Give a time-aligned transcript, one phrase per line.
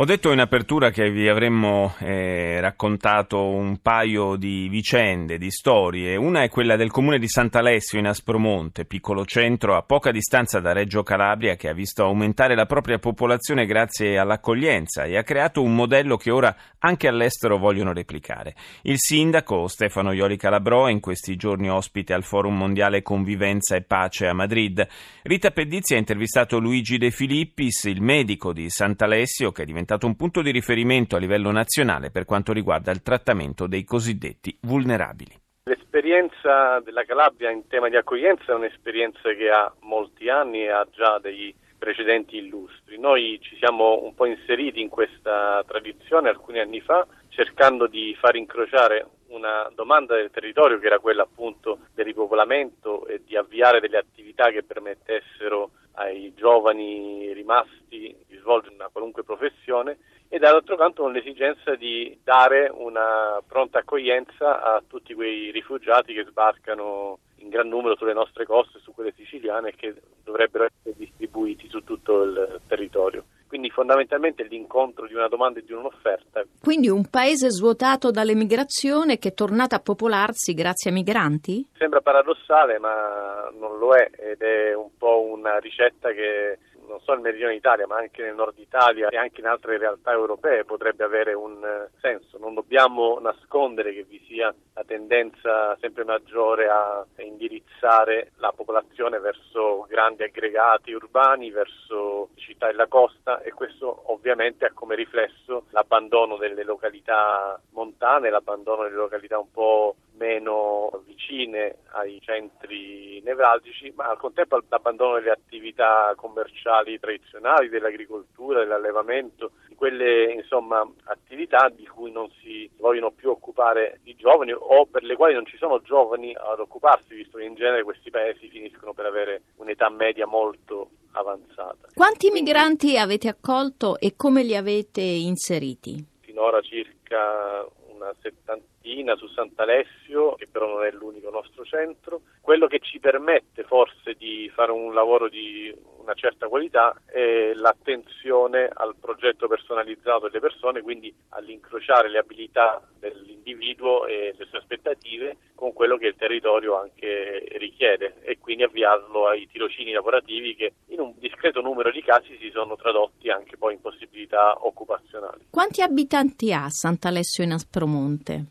[0.00, 6.16] Ho detto in apertura che vi avremmo eh, raccontato un paio di vicende, di storie.
[6.16, 10.72] Una è quella del comune di Sant'Alessio in Aspromonte, piccolo centro a poca distanza da
[10.72, 15.74] Reggio Calabria, che ha visto aumentare la propria popolazione grazie all'accoglienza e ha creato un
[15.74, 18.54] modello che ora anche all'estero vogliono replicare.
[18.84, 23.82] Il sindaco Stefano Ioli Calabrò è in questi giorni ospite al Forum Mondiale Convivenza e
[23.82, 24.82] Pace a Madrid.
[25.24, 30.06] Rita Pedizzi ha intervistato Luigi De Filippis, il medico di Sant'Alessio, che è diventato diventato
[30.06, 35.34] un punto di riferimento a livello nazionale per quanto riguarda il trattamento dei cosiddetti vulnerabili.
[35.64, 40.86] L'esperienza della Calabria in tema di accoglienza è un'esperienza che ha molti anni e ha
[40.92, 43.00] già dei precedenti illustri.
[43.00, 48.36] Noi ci siamo un po' inseriti in questa tradizione alcuni anni fa, cercando di far
[48.36, 53.98] incrociare una domanda del territorio che era quella appunto del ripopolamento e di avviare delle
[53.98, 61.12] attività che permettessero ai giovani rimasti di svolgere una qualunque professione e dall'altro canto con
[61.12, 67.96] l'esigenza di dare una pronta accoglienza a tutti quei rifugiati che sbarcano in gran numero
[67.96, 73.24] sulle nostre coste, su quelle siciliane che dovrebbero essere distribuiti su tutto il territorio.
[73.48, 76.44] Quindi fondamentalmente l'incontro di una domanda e di un'offerta.
[76.62, 81.66] Quindi un paese svuotato dall'emigrazione che è tornato a popolarsi grazie ai migranti?
[81.76, 86.58] Sembra paradossale ma non lo è ed è un po' una ricetta che
[86.90, 90.10] non solo nel meridione d'Italia ma anche nel nord Italia e anche in altre realtà
[90.10, 92.36] europee potrebbe avere un eh, senso.
[92.38, 99.86] Non dobbiamo nascondere che vi sia la tendenza sempre maggiore a indirizzare la popolazione verso
[99.88, 106.64] grandi aggregati urbani, verso città della costa e questo ovviamente ha come riflesso l'abbandono delle
[106.64, 114.62] località montane, l'abbandono delle località un po' meno vicine ai centri nevralgici, ma al contempo
[114.68, 122.70] l'abbandono delle attività commerciali tradizionali, dell'agricoltura, dell'allevamento, di quelle insomma, attività di cui non si
[122.76, 127.14] vogliono più occupare i giovani o per le quali non ci sono giovani ad occuparsi,
[127.14, 131.88] visto che in genere questi paesi finiscono per avere un'età media molto avanzata.
[131.94, 136.04] Quanti migranti avete accolto e come li avete inseriti?
[136.20, 138.69] Finora circa una settantina
[139.16, 142.22] su Sant'Alessio, che però non è l'unico nostro centro.
[142.40, 148.68] Quello che ci permette forse di fare un lavoro di una certa qualità è l'attenzione
[148.72, 155.72] al progetto personalizzato delle persone, quindi all'incrociare le abilità dell'individuo e le sue aspettative con
[155.72, 161.14] quello che il territorio anche richiede e quindi avviarlo ai tirocini lavorativi che in un
[161.18, 165.46] discreto numero di casi si sono tradotti anche poi in possibilità occupazionali.
[165.50, 168.44] Quanti abitanti ha Sant'Alessio in Aspromonte?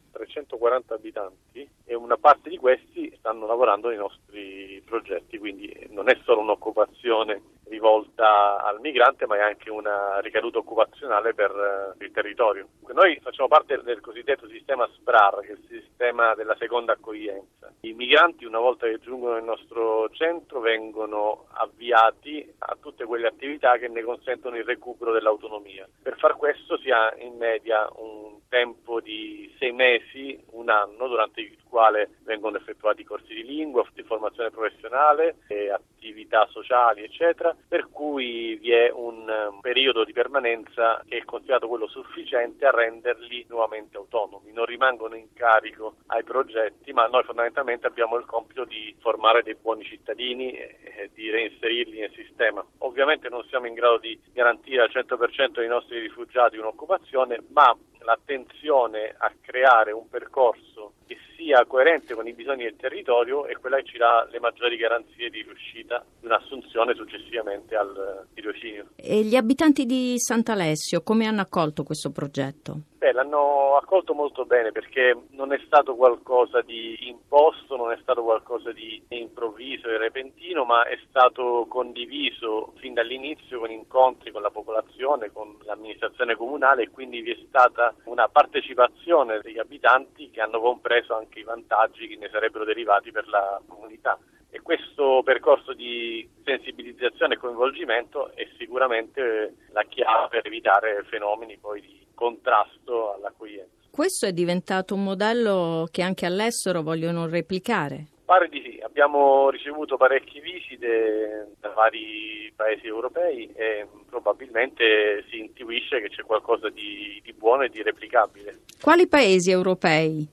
[0.69, 6.17] 340 abitanti e una parte di questi stanno lavorando nei nostri progetti, quindi non è
[6.23, 11.51] solo un'occupazione rivolta al migrante, ma è anche una ricaduta occupazionale per
[11.99, 12.67] eh, il territorio.
[12.91, 17.71] Noi facciamo parte del cosiddetto sistema SPRAR, che è il sistema della seconda accoglienza.
[17.81, 23.77] I migranti, una volta che giungono nel nostro centro, vengono avviati a tutte quelle attività
[23.77, 25.87] che ne consentono il recupero dell'autonomia.
[26.01, 31.41] Per far questo si ha in media un tempo di sei mesi, un anno, durante
[31.41, 35.37] il quale vengono effettuati corsi di lingua, di formazione professionale,
[35.71, 41.87] attività sociali, eccetera, per cui vi è un periodo di permanenza che è considerato quello
[41.87, 44.51] sufficiente a renderli nuovamente autonomi.
[44.51, 49.55] Non rimangono in carico ai progetti, ma noi fondamentalmente abbiamo il compito di formare dei
[49.55, 52.65] buoni cittadini e di reinserirli nel sistema.
[52.79, 57.77] Ovviamente non siamo in grado di garantire al 100% dei nostri rifugiati un'occupazione, ma
[58.09, 63.77] l'attenzione a creare un percorso che sia coerente con i bisogni del territorio è quella
[63.77, 68.87] che ci dà le maggiori garanzie di riuscita di un'assunzione successivamente al tirocinio.
[68.95, 72.81] E gli abitanti di Sant'Alessio come hanno accolto questo progetto?
[72.99, 78.23] Beh, l'hanno accolto molto bene perché non è stato qualcosa di imposto, non è stato
[78.23, 84.49] qualcosa di improvviso e repentino, ma è stato condiviso fin dall'inizio con incontri con la
[84.49, 90.59] popolazione, con l'amministrazione comunale e quindi vi è stata una partecipazione degli abitanti che hanno
[90.59, 94.19] compreso anche i vantaggi che ne sarebbero derivati per la comunità.
[94.51, 101.79] E questo percorso di sensibilizzazione e coinvolgimento è sicuramente la chiave per evitare fenomeni poi
[101.79, 103.87] di contrasto all'accoglienza.
[103.89, 108.07] Questo è diventato un modello che anche all'estero vogliono replicare.
[108.25, 116.01] Pare di sì, abbiamo ricevuto parecchie visite da vari paesi europei e probabilmente si intuisce
[116.01, 118.59] che c'è qualcosa di, di buono e di replicabile.
[118.81, 120.27] Quali paesi europei?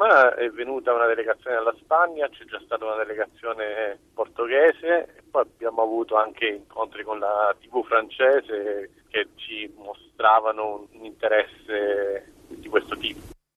[0.00, 5.42] Settimana è venuta una delegazione dalla Spagna, c'è già stata una delegazione portoghese e poi
[5.42, 12.96] abbiamo avuto anche incontri con la TV francese che ci mostravano un interesse di questo
[12.96, 13.20] tipo.